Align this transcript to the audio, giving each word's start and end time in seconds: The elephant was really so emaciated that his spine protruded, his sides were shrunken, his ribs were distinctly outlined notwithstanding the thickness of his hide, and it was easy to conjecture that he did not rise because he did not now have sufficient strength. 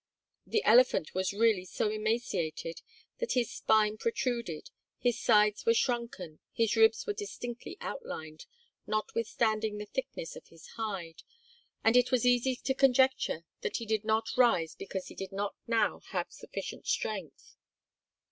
The 0.47 0.63
elephant 0.63 1.13
was 1.13 1.31
really 1.31 1.63
so 1.63 1.91
emaciated 1.91 2.81
that 3.19 3.33
his 3.33 3.51
spine 3.53 3.97
protruded, 3.97 4.71
his 4.97 5.19
sides 5.21 5.63
were 5.63 5.75
shrunken, 5.75 6.39
his 6.51 6.75
ribs 6.75 7.05
were 7.05 7.13
distinctly 7.13 7.77
outlined 7.79 8.47
notwithstanding 8.87 9.77
the 9.77 9.85
thickness 9.85 10.35
of 10.35 10.47
his 10.47 10.69
hide, 10.69 11.21
and 11.83 11.95
it 11.95 12.11
was 12.11 12.25
easy 12.25 12.55
to 12.55 12.73
conjecture 12.73 13.43
that 13.61 13.77
he 13.77 13.85
did 13.85 14.03
not 14.03 14.35
rise 14.35 14.73
because 14.73 15.05
he 15.09 15.13
did 15.13 15.31
not 15.31 15.53
now 15.67 15.99
have 16.07 16.31
sufficient 16.31 16.87
strength. 16.87 17.55